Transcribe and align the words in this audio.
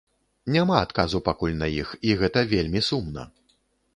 Няма 0.53 0.77
адказу 0.85 1.19
пакуль 1.27 1.53
на 1.59 1.67
іх, 1.81 1.93
і 2.09 2.15
гэта 2.21 2.45
вельмі 2.57 2.81
сумна. 2.89 3.27